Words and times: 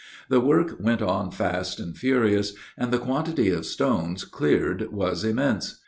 The 0.29 0.39
work 0.39 0.77
went 0.79 1.03
on 1.03 1.29
fast 1.29 1.79
and 1.79 1.95
furious, 1.95 2.55
and 2.75 2.91
the 2.91 2.97
quantity 2.97 3.49
of 3.51 3.67
stones 3.67 4.23
cleared 4.23 4.91
was 4.91 5.23
immense. 5.23 5.79